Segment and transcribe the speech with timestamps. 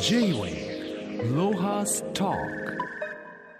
[0.00, 2.32] J-Way ロハスタ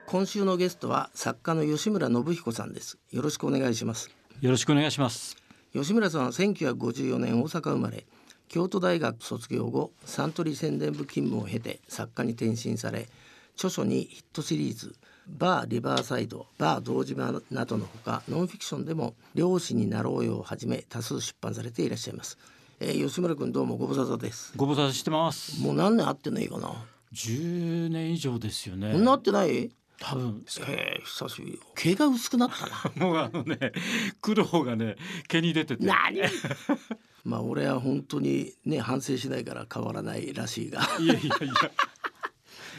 [0.06, 2.98] 今週のゲストは作家の吉村信彦さんです。
[3.10, 4.10] よろしくお願いします。
[4.40, 5.36] よろしくお願いします。
[5.72, 8.06] 吉村さんは1954年大阪生まれ。
[8.48, 13.08] 京都大学卒業後サントリー宣伝部勤務を経て作家に転身され
[13.56, 14.94] 著書にヒットシリーズ
[15.26, 22.38] 「バー・リバーサイド」「バー堂島」などのほかノンフィクションでも「漁師になろうよ」をはじめ多数出版されていらっしゃいます、
[22.80, 24.52] えー、吉村君どうもご無沙汰です。
[24.56, 25.60] ご無沙汰してます。
[25.62, 26.72] もう何年会ってないかな。
[27.14, 28.92] 10年以上ですよね。
[28.98, 29.70] な会ってない？
[29.98, 32.92] 多分えー、久しぶり毛が薄くなったな。
[33.06, 33.72] もうあのね
[34.20, 34.96] 苦労がね
[35.28, 35.86] 毛に出てて。
[35.86, 36.20] 何？
[37.24, 40.82] まあ俺は本当にね反省しないから変わらないらしいが。
[41.00, 41.54] いやいやいや。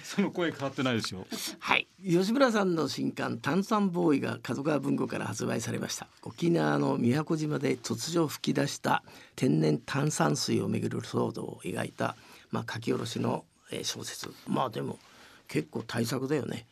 [0.03, 1.27] その声変わってないですよ
[1.59, 6.07] はい吉村さんの新刊炭酸ボーイが角川文庫から発売されました。
[6.21, 9.01] 沖縄の宮古島で突如吹き出した
[9.35, 12.15] 天然炭酸水をめぐる騒動を描いた
[12.51, 13.45] まあ書き下ろしの
[13.81, 14.29] 小説。
[14.47, 14.99] まあでも
[15.47, 16.67] 結構大作だよね。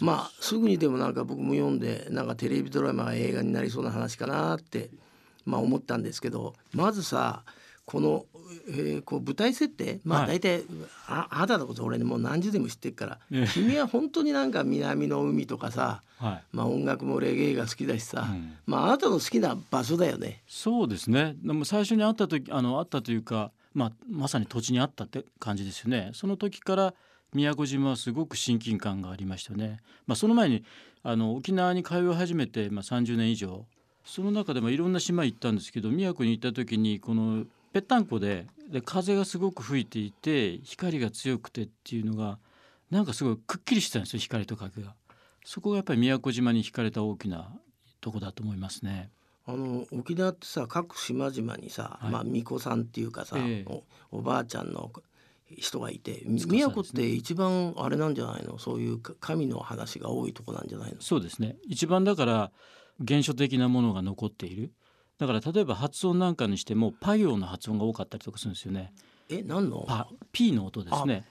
[0.00, 4.88] まあすぐにでもなんか僕も読んでなんかテレビドラマが映画になりそうな話かなって
[5.44, 7.42] まあ思ったんですけどまずさ
[7.92, 8.24] この、
[8.68, 10.62] えー、こう舞台設定まあ大体、はい、
[11.08, 20.42] ああなたのこと俺もう何十年も知ってるから、え君は本当になんか南の海とかさ、はい、まあ音楽もレゲエが好きだしさ、うん、まああなたの好きな場所だよね。
[20.48, 26.12] そうですねでも最初に会った時あの会ったというか、まあ、まさに土地にあったって感じですよね。
[26.14, 26.94] その時から
[27.34, 29.80] 宮古島はすごく親近感がありましたね。
[30.06, 30.64] まあ、その前に
[31.02, 33.66] あの沖縄に通い始めて、まあ、30年以上
[34.06, 42.38] その中でもいろんな島行ったんですけど宮古に行った時にこのぺったんこでで風がすごく吹いていて光が強くてっていうのが
[42.90, 44.94] なんかすごいくっきりしてたんですよ光と影が。
[45.44, 47.52] そこがやっぱり宮古島に惹かれた大きな
[48.00, 49.10] とこだと思いますね。
[49.44, 54.92] あの沖縄ってさ各島々にさ、はい、まあ巫女さんっていうかさ、えー、おおばあちゃんの
[55.58, 58.58] 人がいて宮古って一番あれなんじゃないの？
[58.58, 61.00] そういう神の話が多いとこなんじゃないの？
[61.00, 61.56] そうですね。
[61.66, 62.52] 一番だから
[63.06, 64.70] 原初的なものが残っている
[65.22, 68.92] だから例えば発音なんかにしてもパ行の発音が多かったりとかするんですよね。
[69.28, 69.84] え何の？
[69.86, 71.24] パ P の音ですね。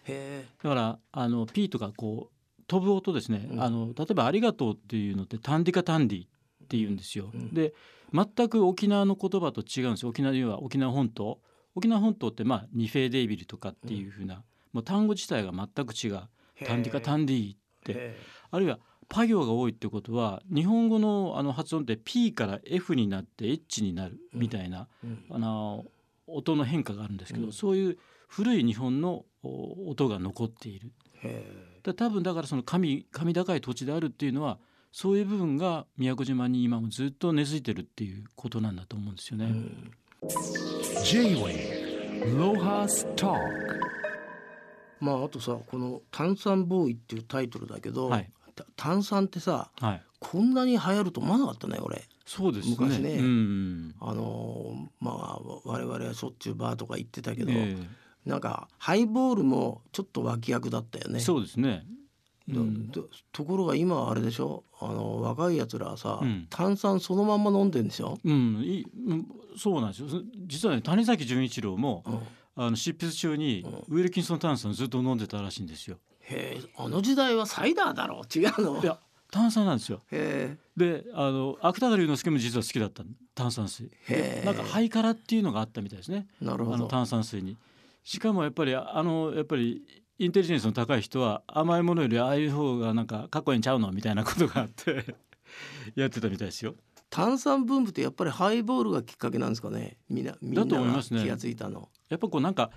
[0.63, 6.28] だからあの P とかこう飛ぶ音ですね、うん、あの例えばありがとうっていうのってタンディカタンディっ
[6.69, 7.74] て言うんですよ、うん、で
[8.13, 10.09] 全く沖縄の言葉と違うんですよ。
[10.09, 11.41] 沖縄では沖縄本島。
[11.75, 14.41] 沖縄本島ってまあニフェーデイビルとかっていうふうな、うん、
[14.72, 16.22] もう単語自体が全く違う。
[16.66, 18.16] タンディカタンディって
[18.52, 18.79] あるいは
[19.12, 25.84] パ行が多いってことは日本語のあの発音って P から F になって H になるみたいな、うん、あの
[26.28, 27.98] 音の変化があるんですけど、うん、そういう
[28.30, 30.94] 古い日本の音が残っている。
[31.84, 34.60] だ多分だからその神神高い土地であるっていうのは
[34.94, 39.46] そういう部分が宮古島に今もずっと根付いてるっていうことなんだと思うんですよね。
[39.46, 39.92] うん。
[45.02, 48.32] まああとさこの「炭酸ボーイ」っていうタイトルだけど、はい、
[48.76, 52.04] 炭酸ってさ、はい、こんなに流行ると思わなかったね俺。
[52.26, 52.76] そうですね。
[52.80, 57.86] 昔ね、うん、あのまあ我々はしょっちゅうバーとか行ってたけど、えー、
[58.26, 61.20] なんかハイボールもちょっと脇役だったよね。
[61.20, 61.86] そうですね。
[62.50, 62.92] うん、
[63.32, 64.64] ところが今はあれでしょ？
[64.80, 68.86] あの若いやつらはさ、うん、炭酸そのまんま飲んでんでしょ、うん、い
[69.58, 70.08] そうなんですよ。
[70.48, 75.98] 実はね谷崎潤一郎も、うん、あの執筆中にウィルキンソン炭酸ずっと飲んでたらしいんですよ。
[76.31, 79.00] へえあの時代はサイダーだろう違うのいや
[79.31, 80.02] 炭酸なんですよ。
[80.75, 83.03] であの芥川龍之介も実は好きだった
[83.34, 83.90] 炭酸水。
[84.44, 86.28] なんかハイカラっていうのがあったみたいですね。
[86.41, 87.58] なるほどあの炭酸水に。
[88.03, 95.16] しかもやっぱりあのやっぱりインテリジェンスの高い人は甘いものよりああいう方がなんかかっこいいんちゃうのみたいなことがあって
[95.96, 96.75] やってたみたいですよ。
[97.09, 101.81] 炭酸ブームってやっぱりハイボールがきっかけなんですかねみんなみんなが気がついたの。
[101.81, 102.72] ね、やっぱこうなんか、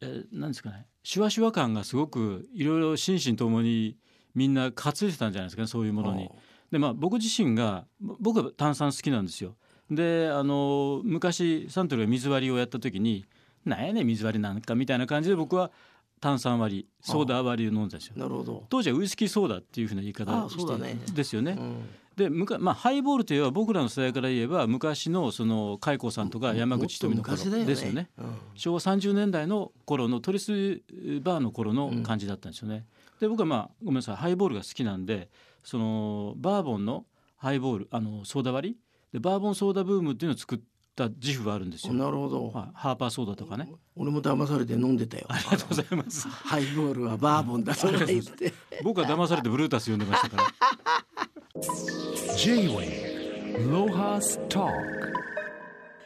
[0.00, 3.96] えー、なんですかねシュワシュワ感がすごくいろいろ心身ともに
[4.34, 6.30] みんな担いでたんじゃないですかねそういうものに。
[6.70, 9.56] でまあ僕自身が僕は炭酸好きなんですよ。
[9.90, 13.26] であの昔サントリーが水割りをやった時に
[13.64, 15.72] 「なんやねん水割りなんか」みたいな感じで僕は
[16.20, 18.14] 炭酸割りソーダ割りを飲んだんですよ。
[18.16, 21.56] なるほど当時はウイスキーソーダっていうふうな言い方して、ね、ですよね。
[21.58, 21.82] うん
[22.20, 30.82] でまあ、ハイボールといえば僕らの世代から言えば昔のその海光さんとか山口瞳の頃ですよね、うん、昭和30年代の頃のトリス
[31.22, 32.84] バーの頃の感じだったんですよね。
[33.20, 35.30] で僕はまあごめんなさいハイボールが好きなんで
[35.64, 37.06] そのバーボンの
[37.36, 38.76] ハイボールあのソーダ割り？
[39.14, 40.58] でバーボンソーダブームっていうのを作っ
[40.94, 41.94] た自負があるんですよ。
[41.94, 43.72] なるほど、はい、ハーパーソーダとかね。
[43.96, 45.24] 俺も騙されて飲んでたよ。
[45.28, 46.28] ありがとうございます。
[46.28, 48.52] ハイボールはバーボンだとか言って。
[48.82, 51.29] 僕は騙されてブルータス読んでましたから。
[52.36, 54.68] J-Way ロハスタ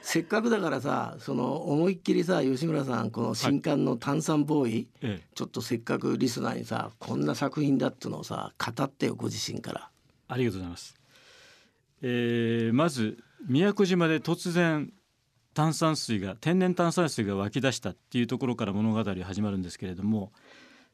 [0.01, 9.91] せっかくだからさその思いっきりさ吉村さんこの新刊の「炭酸ボーイ」はい、ちょっとせっかくリスナーにさこんな作品だってのをさ語ってよご自身から。
[10.29, 10.95] ありがとうございます。
[12.01, 14.95] えー、まず宮古島で突然
[15.53, 20.33] 炭酸水が天然炭酸水が湧き出したっていうところから物語は始まるんですけれども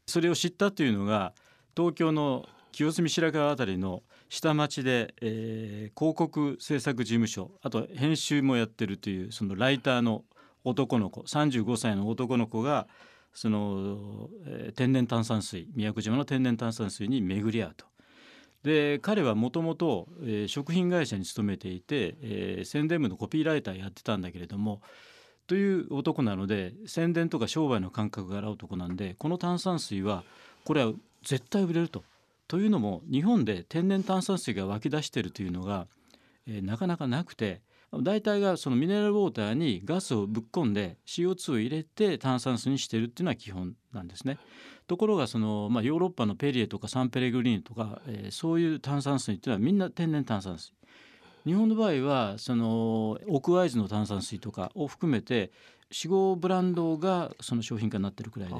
[0.06, 1.34] それを知ったというのが
[1.76, 10.22] 東京の清澄白河辺りの下町で、えー、広告制作事務所あと編集もやってるというそのライターの
[10.62, 12.86] 男の子35歳の男の子が
[13.34, 17.86] その、えー、天然炭酸水宮古島の天然炭酸水に巡り合うと。
[18.62, 20.06] で彼はもともと
[20.46, 24.82] 食品会社に勤めていて、えー、宣伝部のコピーライターやってたんだけれども
[25.46, 30.24] という男なので宣伝とか商売の感覚がある男なんでこの炭酸水は
[30.66, 30.92] これは
[31.24, 32.04] 絶対売れると。
[32.50, 35.86] というのも日本で天然炭酸水が湧き出しているというのが、
[36.48, 37.62] えー、なかなかなくて
[38.02, 44.36] 大体がそのミネラルウォーターにガスをぶっ込んで CO2 を入れて炭酸水にしてるっていうのは基本なんですね。
[44.88, 50.72] ところがその、まあ、ヨーロッパのペリエとかサンペレグリーンとか、えー、そういう炭酸水っていうのはみんな天然炭酸水。
[51.46, 55.52] 日本の場合はその奥会津の炭酸水とかを含めて
[55.92, 58.54] 45ブランドがその商品化になってるくらいで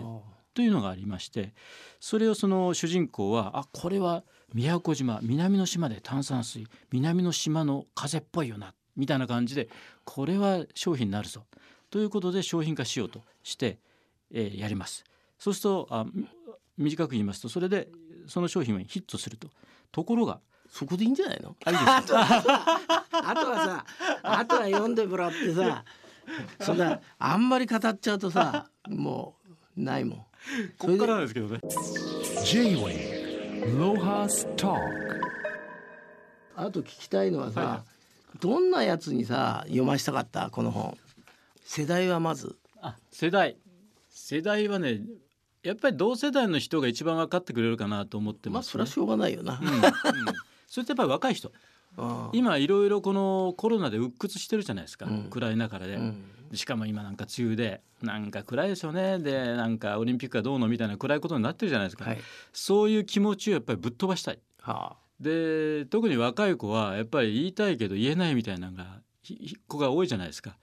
[0.55, 1.55] というのがありまして
[2.00, 9.69] それをその主人公はあこれは宮古島南の島で炭酸水南の島の風っぽいよなみたいな感じで
[10.05, 11.44] これは商品になるぞ
[11.91, 13.79] ということで商品化しようとして、
[14.32, 15.05] えー、やります。
[15.38, 16.06] そうするとあ
[16.76, 17.88] 短く言いますとそれで
[18.26, 19.49] その商品はヒットすると。
[19.93, 21.56] ところがそこでいいんじゃないの？
[21.64, 21.70] あ
[22.00, 23.87] あとはさ
[24.23, 25.85] あとは読んでもらってさ
[26.61, 29.35] そんなあんまり語っちゃうとさも
[29.76, 30.26] うないもん
[30.79, 31.61] ここからなんですけどね。
[32.45, 35.21] J-Way ロハストーク
[36.57, 37.85] あと聞きたいのはさ、は
[38.35, 40.51] い、どんなやつにさ読ましたかった？
[40.51, 40.97] この本。
[41.63, 42.57] 世代はまず。
[42.81, 43.57] あ世代。
[44.09, 45.01] 世代はね
[45.63, 49.81] やっぱり同世代の人が一番分かってくれるかなと思ってます、ね、まあそれはしょうがないよな、うんうん、
[50.67, 51.53] それってやっぱり若い人
[52.33, 57.83] 今いろいろこのコロナで鬱屈してるじゃないですか、うん、暗い中で、うん、しかも今なんか梅雨で。
[58.03, 59.19] なんか暗いですよね。
[59.19, 62.19] でなんかオリンピックがどうのみたいな暗いことになってるじゃないですか、はい、
[62.53, 64.39] そういう気持ちをやっぱりぶっ飛ばしたい。
[64.63, 69.03] はあ、で特に若い子はやっぱり言いたいけど言えないみたいなのが
[69.69, 70.57] 子が多いじゃないですか。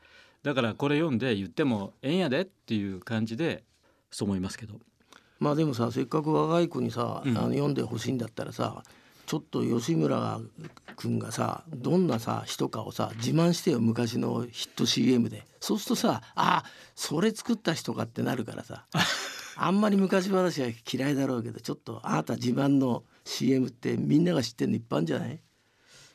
[0.43, 3.63] だからこれ読んで言ってもええんやでっていう感じで
[4.09, 4.79] そう思いますけど。
[5.39, 8.81] まあでもさせっかく若い子にさ、うん、あの読んでほしいんだったらさ
[9.27, 10.39] ちょっと吉村
[10.95, 15.45] 君がさどんなさ人かをさ自慢してよ昔のヒット CM で。
[15.59, 16.63] そうするとさあ
[16.95, 18.87] それ作った人かってなるからさ。
[19.59, 25.39] あんまり昔話は嫌いだろうけどちょっとあなた自慢の CM ってみんなが知ってるの一般じゃない？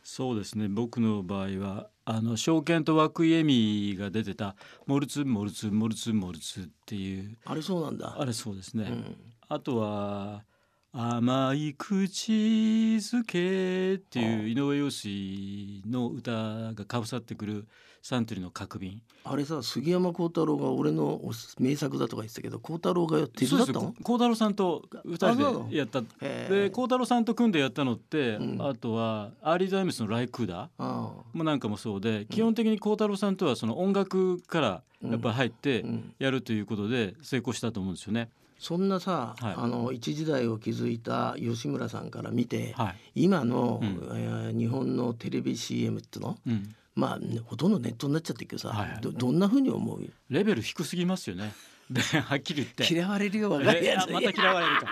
[0.05, 0.69] そうですね。
[0.69, 4.57] 僕の場合はあのショーケンと和久井映見が出てた
[4.87, 7.37] 「モルツモルツモルツモルツ」っていう。
[7.45, 8.17] あれそうなんだ。
[8.19, 9.17] あれそうですね、うん、
[9.49, 10.45] あとは
[10.95, 16.33] 甘い口づけっていう井上陽水の歌
[16.75, 17.67] がかぶさってくる
[18.03, 21.19] サントリーの角瓶あれさ杉山恒太郎が俺の
[21.59, 23.95] 名作だとか言ってたけど恒太郎がやってるだったの？
[24.03, 35.87] 恒太郎さんと二人でやったで恒太郎さんと組んでやったのって、うん、あとはアーリータイムズの「ライ・クーダー」もなんかもそうで基本的に恒太郎さんとはその音楽からやっぱり入って
[36.19, 38.29] やるということで成功したと思うんですよね。
[38.63, 50.09] そんなさ、はい、あの一時代を築いた吉村さんから見て、はい、今の、うん、えー、日本のテレビ CM っていうの、うん、まあ、ね、ほとんどネットになっちゃってるけどさ、はいはい、どどんなふうに思う？
[50.31, 51.53] レベル低すぎますよね。
[51.91, 54.87] ではっきり言って 嫌われるよ若いやつ、また嫌われるか。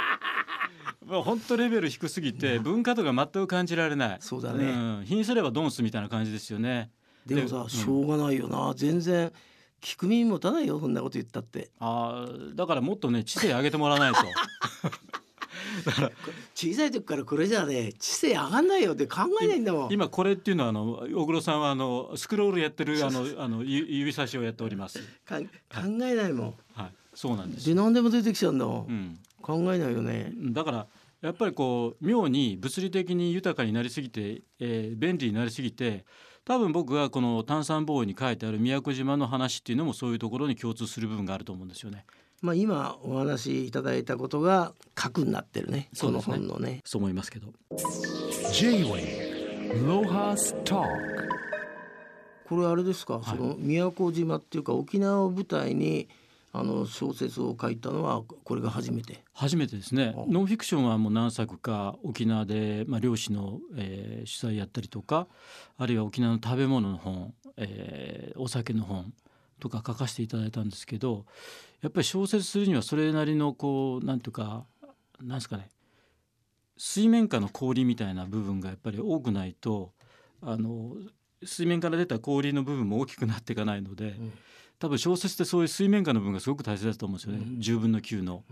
[1.06, 4.18] もう本当レベル低すぎて文化とか全く感じられない。
[4.20, 4.64] そうだね。
[4.64, 4.68] う
[5.02, 6.90] ん、品すればドンスみたいな感じですよね。
[7.24, 8.72] でもさ、しょうがないよな。
[8.74, 9.30] 全然
[9.80, 11.70] 聞く耳持たないよそんなこと言ったって。
[11.78, 14.20] ああだからもっとね知性上げてもらわないと。
[15.84, 16.10] だから
[16.54, 19.92] 小さい時からこれじゃね知性上がんないよって考えないんだもん。
[19.92, 24.98] 今これっていうのはあの小黒さんはあのスクロールやってるあのあの指差しをやっております。
[25.26, 25.36] 考
[25.78, 26.54] えないもん。
[26.74, 26.92] はい。
[27.14, 27.66] そうなんです。
[27.66, 30.32] で何でも出てきちゃうんだもん、うん、考えないよね。
[30.52, 30.86] だから
[31.22, 36.04] やっぱりこう妙に物理的に豊かになりすぎて、えー、便利になりすぎて
[36.50, 42.04] 多分僕がこの炭酸ボーイに書いてある宮古島の話っていうのもそういうところに共通する部分があると思うんですよね。
[42.42, 45.88] まあ今お話しいただいたことが核になってるね。
[46.00, 46.80] この本のね。
[46.84, 47.52] そう思いますけど。
[52.48, 56.08] これあれですか、はい、その宮古島っていうか沖縄を舞台に
[56.52, 59.22] あの小説を書いたのはこれが初めて。
[59.32, 60.14] 初めてですね。
[60.28, 65.28] ノンフィクションはもう何作か沖縄で、まあ、漁師の、えー、取材やったりとか
[65.78, 69.12] あるいは沖縄の食べ物の本、えー、お酒の本
[69.60, 71.26] とか書かせていただいたんですけど
[71.82, 74.64] やっぱり小説するにはそれなりのこうなんていうか
[75.22, 75.68] なんですかね
[76.76, 79.92] 水面下の氷みたいな部分がやっぱり多くないと
[80.42, 80.94] あの
[81.44, 84.32] 水面から出た氷の部分も大きくなっていかないので、うん、
[84.80, 88.42] 多分小説ってそういう水面下の部分がすごく大切だと思うんですよね、うん、10分の9の。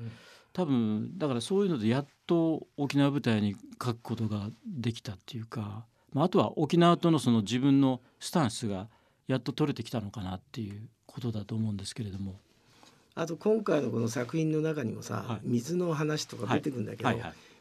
[0.53, 8.89] 多分だからそういうのでやっと沖縄舞台に書くことができたっていうか、まあ、あとは沖縄とのその自分のスタンスが
[9.27, 12.39] やっと取れてきたのかなっていうことだと思うんですけれども。
[13.15, 17.11] あと今回のこの作品の中にもさ、はい、水の話とか出てくるんだけど、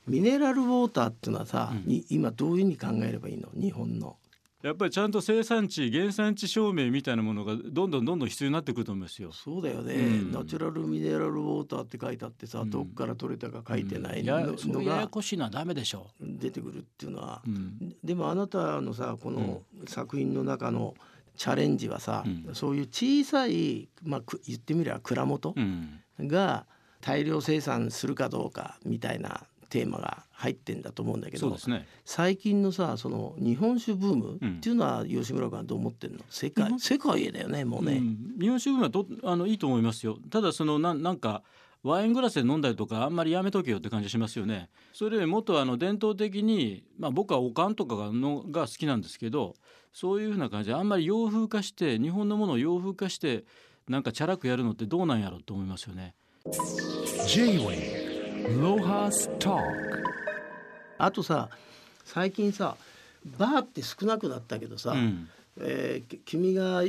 [0.08, 3.50] ミネラルウォーターっていうのはさ、うん、今どういうふうに考えればいいの？
[3.54, 4.18] 日本の。
[4.64, 9.32] やっぱりちゃんと生産地原産地証明みたいなものがどんどんどんどん必要になってくると思いますよ。
[9.32, 16.26] そうだよね、うん、ナチュラルミネラルウォーターって書いてあってさ、うん、どっから取れたか書いてないのが、ややこしいのはダメでしょう。
[16.40, 17.44] 出てくるっていうのは、
[18.04, 20.96] でもあなたのさこの作品の中の
[21.36, 22.24] チャレンジはさ、
[22.54, 25.54] そういう小さい、まあ、言ってみれば蔵元
[26.20, 26.66] が
[27.00, 36.20] 大量生産するかどうかみたいなテーマが入ってんだと思うんだけど、ね、最近のさその日本酒ブームっていうのは吉村君はどう思ってんの？
[36.30, 40.18] 世界世界だよねもうね、うん、日本酒ブームはどあのいいと思いますよ。
[40.30, 41.44] ただそのななんか
[41.84, 44.70] ワイングラスで飲んだりとかあんまりやめとけよって感じしますよね。
[44.94, 49.54] それよりもっとあの伝統的に、まあ、僕はおかんとかがのが好きなんですけど
[49.94, 53.46] そういうふうな感じであんまり洋風化して日本のものを洋風化して
[53.88, 56.14] なんかチャラくやるのってどうなんやろうと思いますよね。
[60.98, 61.50] あとさ
[62.06, 62.78] 最近さ
[63.38, 66.84] バーって少なくなったけどさ、うん、えー、君が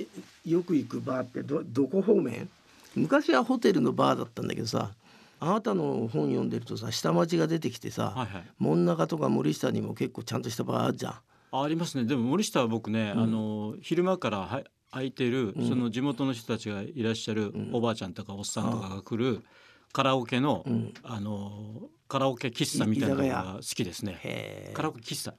[0.47, 2.49] よく行くバーってどどこ方面？
[2.95, 4.93] 昔はホテルのバーだったんだけどさ
[5.41, 11.15] あなたの本読んでるとさ下町が出てきてさ、はいはい、門中とか森下にも結構ちゃんとしたバーあるじゃん。
[11.51, 12.05] ありますね。
[12.05, 14.63] でも森下は僕ね、うん、あの昼間からは
[14.93, 19.43] 空いてる、その地元の人たちがいらっしゃる、おばあちゃんとかおっさんとかが来る
[19.93, 20.65] カラオケの、
[21.03, 24.71] あのカラオケ喫茶みたいなのが好きですね。
[24.75, 25.35] カラオケ喫茶。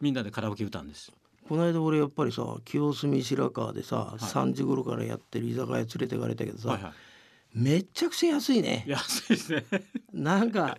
[0.00, 1.12] みんなでカラオケ歌うんです。
[1.48, 6.92] この間俺やっぱりさ清澄白河でさ、はい、3時頃からやってる居酒屋連れてかれたけどさ、はいはい、
[7.54, 8.84] めっちゃくちゃ安いね。
[8.86, 9.64] 安いですね。
[10.12, 10.78] なんか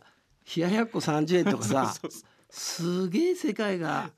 [0.56, 1.94] 冷ややっこ30円とかさ
[2.50, 4.12] すげえ世界が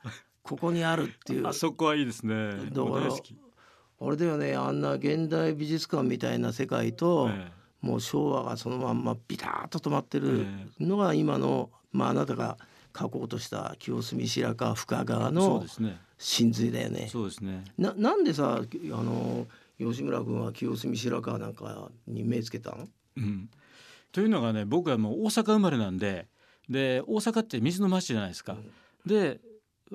[0.43, 1.47] ここにあるっていう。
[1.47, 2.51] あそこはいいですね。
[2.71, 3.13] だから
[3.97, 7.54] あれだよねあんな現代美術館みたいな世界と、ええ
[7.85, 10.47] もう昭和がそのまんまビタッと止まってる
[10.79, 12.57] のが今の、まあ、あなたが
[12.97, 15.63] 書こうとした清澄白河深川の
[16.17, 17.07] 真髄だよね。
[17.11, 17.63] そうですね。
[17.77, 19.45] ななんでさあの
[19.77, 22.87] 吉村君は清澄白河なんかに目つけたの、
[23.17, 23.49] うん、
[24.11, 26.27] というのがね僕はもう大阪生まれなんで
[26.67, 28.53] で大阪って水の町じゃないですか。
[28.53, 28.71] うん、
[29.05, 29.39] で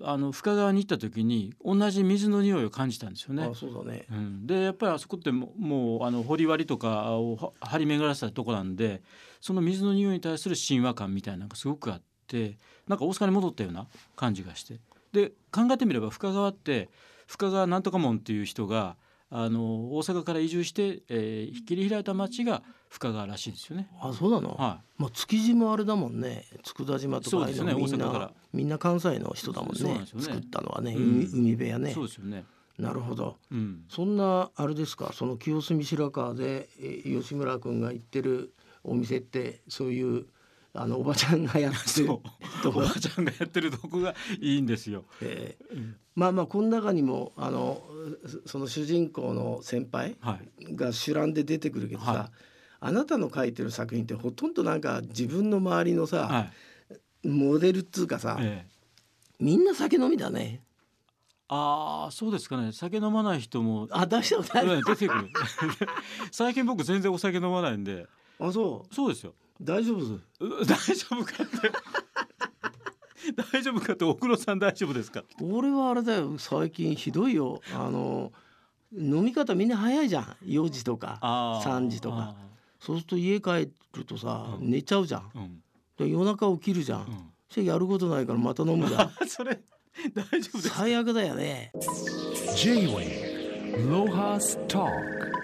[0.02, 3.44] あの深川に行った時に同じ水の匂いを感じたんですよね。
[3.44, 9.02] あそうだね、うん、でやっぱりあそこってももうあの掘割とかを張り巡らせたとこなんで
[9.40, 12.56] その水の匂いに対する親和感みたいなのがすごくあって
[12.88, 14.80] なんか大阪に戻ったような感じがして。
[15.12, 16.88] で考えてみれば深川って
[17.26, 18.96] 深川なんとか門っていう人が
[19.30, 23.88] あの大阪から移住して、えー、切り開いた町が深川らしいですよね。
[24.00, 26.44] あそうなの、はい、まあ、築地もあれだもんね。
[26.64, 28.32] 佃島とかそうですね大阪から。
[28.52, 31.92] みんな関西の人だもんね、ね、作ったのはね、うん、海辺やね。
[31.92, 32.44] そうですよね。
[32.78, 35.12] なるほど、うん、そんなあれですか？
[35.12, 36.68] その清澄白河で
[37.04, 40.26] 吉村君が行ってるお店ってそういう
[40.72, 42.20] あのおばちゃんがやってるお
[42.70, 45.04] ばちゃんがやってるとこがいいんですよ。
[45.20, 47.82] えー、うん、まあまあこの中にもあの
[48.46, 50.16] その主人公の先輩
[50.74, 52.30] が主覧で出てくるけどさ、はい、
[52.80, 56.40] あなたの書いてる作品ってほとんどなんか自分の周りのさ、は
[57.24, 58.70] い、モデルっつうかさ、ええ、
[59.40, 60.62] みんな酒飲みだね。
[61.52, 62.70] ああそうですかね。
[62.70, 65.28] 酒飲まない人もあ出したことない出てくる。
[66.30, 68.06] 最近僕全然お酒飲まないんで。
[68.38, 68.94] あそう。
[68.94, 70.18] そうですよ大丈夫
[70.64, 71.72] 大丈夫かって。
[73.52, 77.60] 大丈夫かって奥野さん大丈夫ですか俺はあれだよ最近ひどいよ。
[77.74, 78.32] あの
[78.92, 80.36] 飲み方みんな早いじゃん。
[80.44, 82.34] 4時とか3時とか。
[82.80, 85.62] そうすると家帰るとさ、うん、寝ちゃうじゃん、うん、
[85.98, 87.06] で夜中起きるじゃん、うん、
[87.50, 89.10] それやることないからまた飲むじゃん。
[89.28, 89.60] それ
[90.14, 91.72] 大丈夫です最悪だよね。
[92.56, 95.39] J-Way ロハスター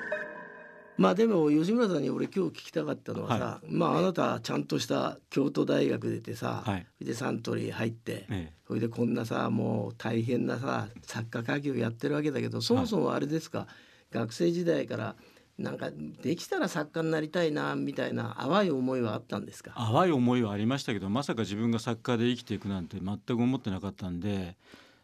[0.98, 13.64] まあでも吉村さんに俺今日聞きたかったのはさ、はい、まああなたちゃんとした京都大学出てさ、はい、でサントリー入って、ええ、それでこんなさもう大変なさ作家家業やってるわけだけどそもそもあれですか、は
[14.12, 15.16] い、学生時代から
[15.58, 15.90] なんか
[16.22, 19.72] できたら作家になりたいなみたいな淡い思いはあったんですか？
[19.74, 24.56] 淡い思いはありましたけどまさか自分が作家で生きていくなんて全く思ってなかったんで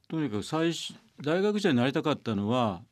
[0.09, 2.83] とにかく最初大学時代になりたかったのは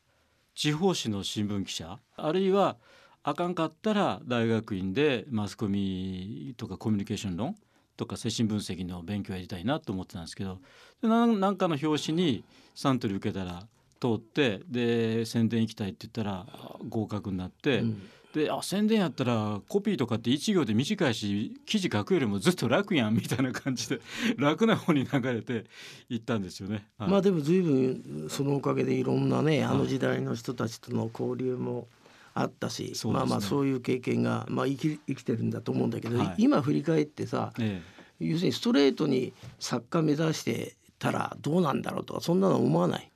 [0.61, 2.77] 地方紙の新聞記者あるいは
[3.23, 7.55] あかんかったら大学院でマスコミとかコミュニケーション論
[7.97, 10.59] とか精神分析の勉強やりたいなと思ってたんですけど
[11.01, 13.61] 何かの表紙にサントリー受けたら
[14.03, 16.45] 通ってで宣伝行きたいって言ったら
[16.87, 18.03] 合格になって、うん、
[18.35, 24.01] であ宣伝やったらコピーとかって1行で短いし記事書くよりもずっと楽やんみたいな感じで
[24.39, 25.67] 楽な方に流れて
[26.09, 26.87] いったんですよね。
[26.99, 31.89] はい、まあでも随分そのおかげでいろんなねあの時代の人たちとの交流も
[32.35, 37.83] あったし、はい、まあまあそういう経験が、まあ、生き生きてるんだと思うんだけど、はい、今振り返ってさ、え
[38.21, 43.11] え、要するにストレートに作家目指してたらどうなんだろうとかそんなの思わない？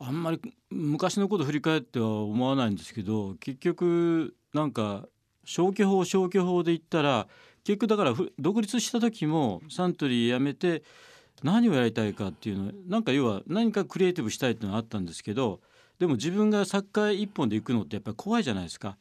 [0.00, 0.40] あんまり
[0.70, 5.08] 昔のこと振り返っては思わないんですけど結局なんか
[5.44, 7.26] 消去法消去法で言ったら
[7.64, 10.82] 結局だから独立した時もサントリー辞めて
[11.42, 15.60] 何をやりたいかっていうのなんか要は何かクリエイティブしたいっていうのがあったんですけど
[15.98, 18.96] でも自分がサッカー一本で行くのってやっぱり怖いじゃないですか。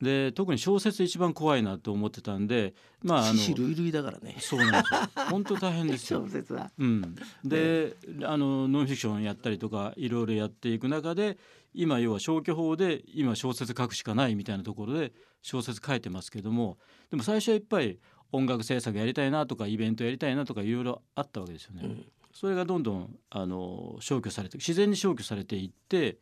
[0.00, 4.36] で特に小説一番怖いなと思ってたんでまああの類類だからね。
[4.40, 5.00] そうなんですよ。
[5.30, 6.20] 本当大変ですよ。
[6.20, 11.38] 小説は、うん、で、あのノンフィクションやったりとかいろいろやっていく中で
[11.72, 15.12] 今要は消去法で今小説書くしかないみたいなところで
[15.42, 16.78] 小説書いてますけども
[17.10, 17.98] でも最初はいっぱい
[18.32, 21.82] 音楽制作やりたいなとかイベントやりたいなとかいろいろあったわけですよね。
[21.84, 26.18] うん、それがどんどんあの消去されて自然に消去されていって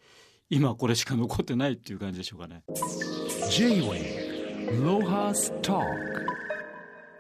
[0.51, 2.63] 今これしか残ってないっていう感じでしょうかね。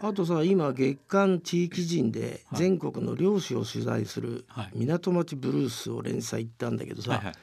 [0.00, 7.34] あとさ今月間地域人で全国の漁師を取材する「港町ブルース」を連載行ったんだけどさ、はいはい、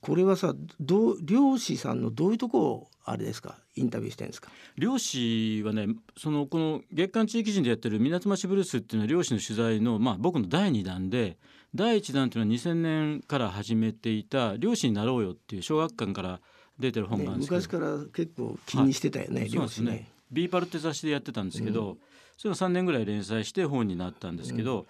[0.00, 3.58] これはさど漁師さんのどういうとこをあれですか？
[3.76, 4.50] インタビューしてんですか？
[4.76, 5.86] 漁師はね
[6.16, 11.36] そのこの月間地域人でやってる港町ブルースっていうのは漁師の取材の、まあ、僕の第2弾で
[11.74, 16.40] 第1弾っていうのは2000年から始めていた「漁師になろうよ」っていう小学館から
[16.78, 19.90] 出てる本があるんですけど、ね、昔から結構気にしてたよね、はい、漁師ね。
[19.92, 20.10] ね。
[20.30, 21.98] ビーパルって雑誌でやってたんですけど、うん、
[22.36, 24.86] それが3年ぐらい連載して本になったんですけど、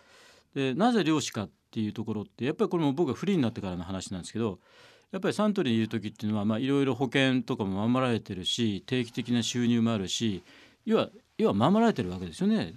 [0.54, 4.58] うん、でなぜ漁師かっていうところってやっぱりこれも僕がフリーになってからの話なんですけど
[5.12, 10.42] やっぱりサントリーにいる時っていうのはいろいろ保険とかも守られてるし定期的な収入もあるし
[10.86, 12.74] 要は要は守られてるわけですよね。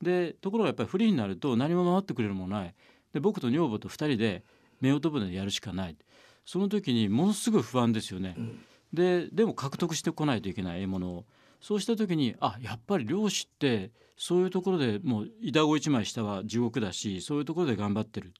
[0.00, 2.74] でところがやっぱりフリーになると何も守ってくれるものない。
[3.12, 4.42] で僕と女房と2人で
[4.84, 5.96] 夫婦船でやるしかない
[6.44, 8.34] その時にものすごい不安ですよね。
[8.36, 8.58] うん、
[8.92, 11.24] ででも獲得してこないといけない獲物を。
[11.60, 18.34] そうした時にあやっぱり漁師ってそういうところでもう板子一枚下は地獄だしそういうところで頑張ってる。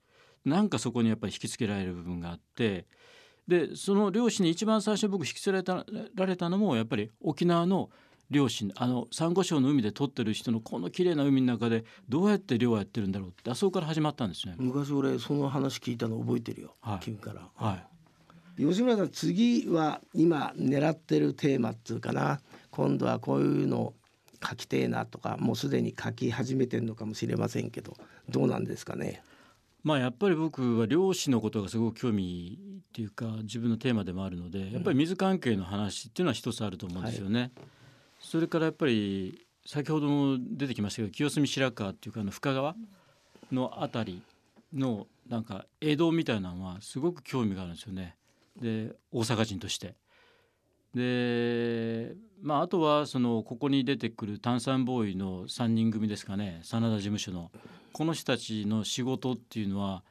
[0.45, 2.87] なんかそこにやっぱり引きつけられる部分があって。
[3.49, 5.85] でその漁師に一番最初僕引きつけられた
[6.15, 7.91] られたのもやっぱり沖縄の
[8.31, 14.55] 漁師あのサンゴ礁の海で取ってる人のこの綺麗な海の中でどうやって漁をやってるんだろうってあそこから始まったんですね。
[14.59, 17.87] 昔俺その話聞いたの覚えてるよ、はい、君から、はい、
[18.65, 23.95] 吉村さん次は今狙ってるテーマっていうかな今度はこういうの
[24.47, 27.97] 書きてえなとかもうすでに書き始めてるのかもしれませんけど
[28.29, 29.23] どうなんですかね？
[29.85, 37.41] まあやっぱり僕は漁師のことがすごく興味っていうか自分のテーマでもあるのでやっぱり水関係の話っていうのは一つあると思うんですよね。
[37.41, 37.51] はい、
[38.21, 42.75] それからやっぱり先ほども出てきましたけど清澄白河っていうかあの深川
[43.51, 44.23] の辺り
[44.79, 48.17] のなんか江戸みたいなのはすごく興味があるんですよね。
[48.61, 49.95] で大阪人として。
[50.95, 57.51] でまああとはそのここに出てくる炭酸ボーイの3人組ですかね真田事務所の
[57.93, 60.03] この人たちの仕事っていうのは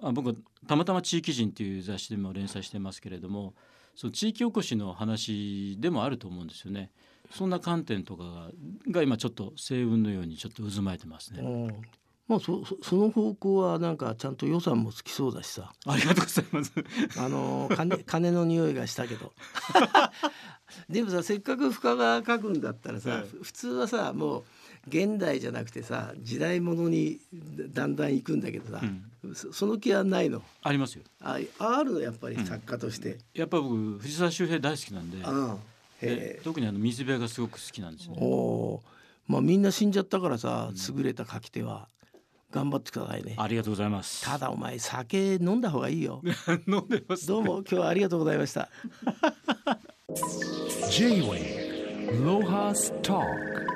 [0.00, 0.34] あ僕は
[0.68, 3.54] たまたま地域人っていう雑誌でも連載してますけれども
[3.96, 6.92] その地域おこしの話でもあると思うんですよね。
[7.32, 8.48] そんな観点とか
[8.88, 11.42] が今ちょっと星雲のようにちょっと渦巻いてますね。
[12.28, 15.72] まあそその方向はなんかちゃんと予算もつきそうだしさ。
[15.86, 16.72] ありがとうございます。
[17.18, 19.32] あの金金の匂いがしたけど。
[20.90, 24.44] でもさせっかく深川書くんだったらさ、はい、普通はさもう
[24.88, 27.18] 現代じゃなくてさ時代物に
[27.72, 28.82] だんだん行くんだけどさ、
[29.24, 30.42] うん、その気はないの？
[30.62, 31.04] ありますよ。
[31.22, 31.92] あある？
[31.94, 35.18] のやっぱり作家として、うん、やっぱ僕藤沢周平大好きなんで。
[35.24, 35.56] あ
[36.44, 38.16] 特にあの水辺がすごく好きなんですね。
[38.20, 38.82] お
[39.26, 41.88] まあみんな死んじゃったからさ優れた書き手は
[42.50, 43.34] 頑張ってくださいね。
[43.36, 44.24] ありがとうございます。
[44.24, 46.22] ただお前酒飲んだ方がいいよ。
[46.66, 48.68] 飲んでます、どうも今日はありがとうございました。
[50.90, 53.67] J-Way ロハスター